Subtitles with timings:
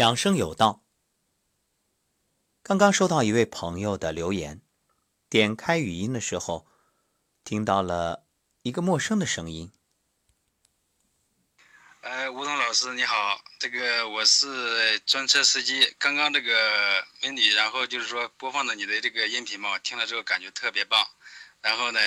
[0.00, 0.82] 养生有道。
[2.62, 4.62] 刚刚收到一位朋友的留言，
[5.28, 6.66] 点开语音的时候，
[7.44, 8.24] 听到了
[8.62, 9.70] 一个陌生的声音。
[12.00, 15.94] 呃，吴桐老师你好，这个我是专车司机。
[15.98, 21.06] 刚刚这个美女，然后就是说播放的你的这个音频嘛，听了之后感觉特别棒。
[21.60, 22.00] 然后呢，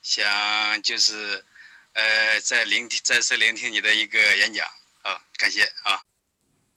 [0.00, 1.44] 想就是
[1.92, 4.66] 呃再聆听再次聆听你的一个演讲
[5.02, 6.02] 啊，感谢啊。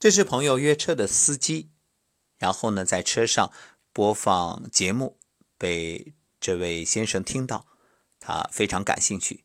[0.02, 1.70] 这是朋友约车的司机，
[2.36, 3.52] 然后呢，在车上
[3.92, 5.16] 播放节目，
[5.56, 7.68] 被这位先生听到，
[8.18, 9.44] 他非常感兴趣。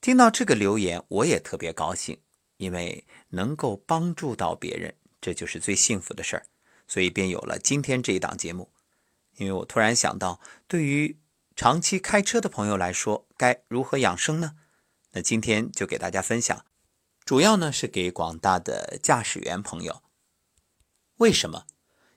[0.00, 2.22] 听到这个留言，我也特别高兴，
[2.56, 6.46] 因为能够帮助到别人，这就是最幸福的事儿，
[6.88, 8.72] 所以便有了今天这一档节目。
[9.36, 11.20] 因为我突然想到，对于
[11.54, 14.56] 长期开车的朋友来说，该如何养生呢？
[15.10, 16.64] 那今天就给大家分享。
[17.30, 20.02] 主要呢是给广大的驾驶员朋友。
[21.18, 21.64] 为什么？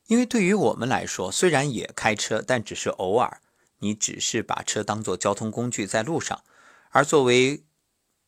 [0.08, 3.40] 因为对于我们来说，虽然也开车，但只是偶尔，
[3.78, 6.44] 你只是把车当做交通工具在路上。
[6.90, 7.64] 而作为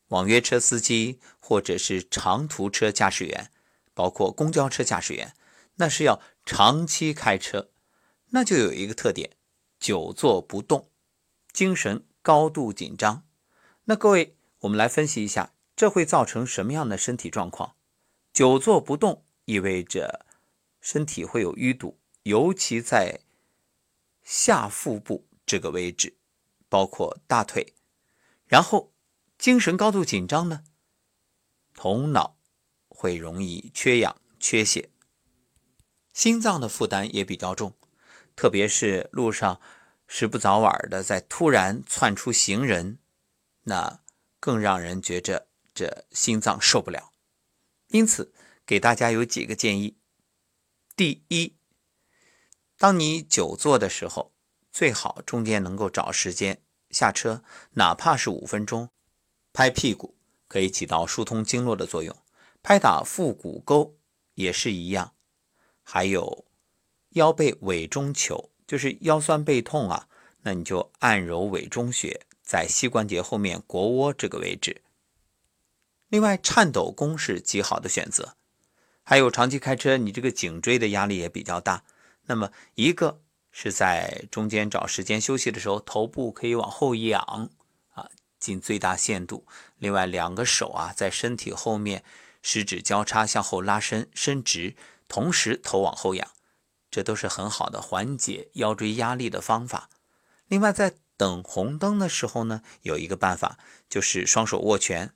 [0.09, 3.49] 网约车司机或者是长途车驾驶员，
[3.95, 5.33] 包括公交车驾驶员，
[5.77, 7.71] 那是要长期开车，
[8.29, 9.31] 那就有一个特点：
[9.79, 10.91] 久坐不动，
[11.51, 13.23] 精神高度紧张。
[13.85, 15.53] 那各位，我们来分析一下。
[15.75, 17.75] 这会造成什么样的身体状况？
[18.31, 20.25] 久坐不动意味着
[20.81, 23.21] 身体会有淤堵，尤其在
[24.23, 26.17] 下腹部这个位置，
[26.69, 27.73] 包括大腿。
[28.47, 28.93] 然后
[29.37, 30.63] 精神高度紧张呢，
[31.73, 32.37] 头脑
[32.87, 34.89] 会容易缺氧、缺血，
[36.13, 37.73] 心脏的负担也比较重，
[38.35, 39.59] 特别是路上
[40.07, 42.99] 时不早晚的在突然窜出行人，
[43.63, 44.01] 那
[44.39, 45.47] 更让人觉着。
[45.75, 47.11] 这心脏受不了，
[47.89, 48.33] 因此
[48.65, 49.97] 给大家有几个建议。
[50.95, 51.57] 第一，
[52.77, 54.31] 当你久坐的时候，
[54.71, 58.89] 最好中间能够找时间下车，哪怕是五分钟，
[59.51, 60.15] 拍屁股
[60.47, 62.15] 可以起到疏通经络的作用，
[62.63, 63.97] 拍打腹股沟
[64.35, 65.13] 也是一样。
[65.83, 66.45] 还有
[67.09, 70.07] 腰背委中求，就是腰酸背痛啊，
[70.43, 74.81] 那你就按揉委中穴，在膝关节后面腘窝这个位置。
[76.15, 78.37] 另外，颤抖功是极好的选择。
[79.03, 81.83] 还有长期开车，你这个颈椎的压力也比较大。
[82.27, 83.19] 那么，一个
[83.51, 87.49] 是在中间找时间休息的时候，头部可以往后仰
[87.89, 88.09] 啊，
[88.39, 89.45] 尽最大限度。
[89.77, 92.05] 另外，两个手啊在身体后面，
[92.41, 94.77] 十指交叉向后拉伸伸直，
[95.09, 96.25] 同时头往后仰，
[96.89, 99.89] 这都是很好的缓解腰椎压力的方法。
[100.47, 103.59] 另外，在等红灯的时候呢，有一个办法，
[103.89, 105.11] 就是双手握拳，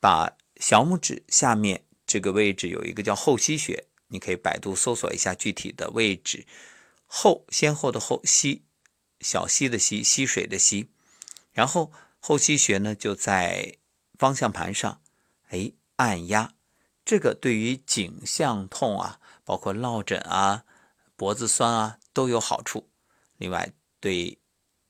[0.00, 6.46] 把小拇指下面这个位置有一个叫后溪穴，你可以百度搜索一下具体的位置。
[7.06, 8.62] 后先后的后溪，
[9.20, 10.90] 小溪的溪，溪水的溪。
[11.52, 11.90] 然后
[12.20, 13.78] 后溪穴呢就在
[14.18, 15.00] 方向盘上，
[15.48, 16.54] 哎，按压。
[17.04, 20.64] 这个对于颈项痛啊，包括落枕啊、
[21.16, 22.90] 脖子酸啊都有好处。
[23.38, 24.38] 另外对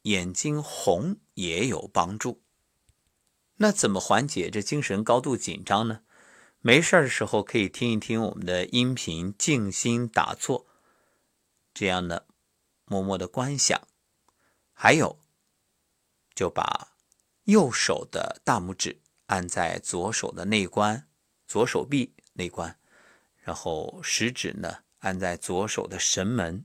[0.02, 2.42] 眼睛红也有帮助。
[3.62, 6.00] 那怎么缓解这精神高度紧张呢？
[6.60, 10.66] 没事的时候可以听一听我们的音频，静心打坐，
[11.74, 12.22] 这样呢，
[12.86, 13.78] 默默的观想。
[14.72, 15.20] 还有，
[16.34, 16.96] 就把
[17.44, 21.06] 右手的大拇指按在左手的内关，
[21.46, 22.78] 左手臂内关，
[23.40, 26.64] 然后食指呢按在左手的神门，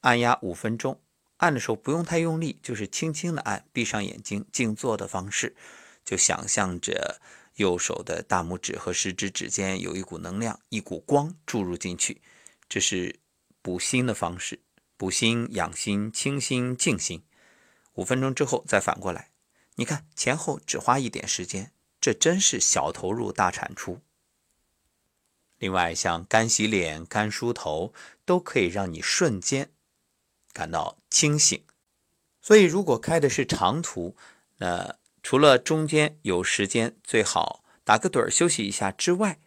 [0.00, 0.98] 按压五分钟。
[1.38, 5.56] 按的时候不用太用力，就是轻轻的按，闭上眼睛静坐的方式，
[6.04, 7.20] 就想象着
[7.56, 12.20] 右手的大拇指和食指指尖有一股能量、一股光注入进去，
[12.68, 13.20] 这是
[13.62, 14.60] 补心的方式，
[14.96, 17.24] 补心养心、清心静心。
[17.94, 19.30] 五分钟之后再反过来，
[19.76, 24.00] 你看前后只花一点时间，这真是小投入大产出。
[25.58, 27.92] 另外，像干洗脸、干梳头，
[28.24, 29.70] 都可以让你瞬间。
[30.58, 31.62] 感到清醒，
[32.40, 34.16] 所以如果开的是长途，
[34.56, 39.38] 那除了中间有时间最好打个盹儿休息一下之外，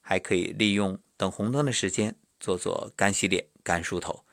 [0.00, 4.24] 还可以利用等红灯的时间做做干洗脸、干梳头。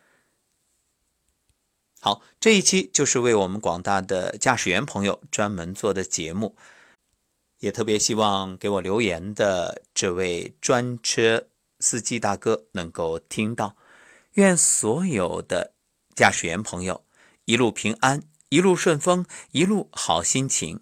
[2.01, 6.55] 好，这一期就是为我们广大的驾驶员朋友专门做的节目，
[7.59, 11.45] 也特别希望给我留言的这位专车
[11.79, 13.77] 司机大哥能够听到，
[14.31, 15.73] 愿所有的。
[16.15, 17.05] 驾驶员朋友，
[17.45, 20.81] 一路平安，一路顺风，一路好心情。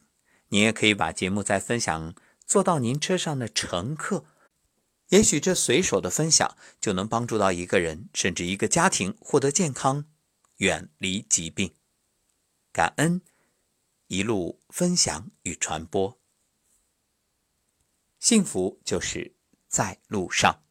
[0.49, 2.13] 您也可以把节目再分享，
[2.45, 4.25] 坐到您车上的乘客，
[5.07, 10.05] 也许这随手的分享就能帮助到一个人，甚至一个家庭获得健康，
[10.57, 11.73] 远离疾病。
[12.73, 13.21] 感恩
[14.07, 16.19] 一路分享与传播，
[18.19, 19.35] 幸福就是
[19.69, 20.63] 在路上。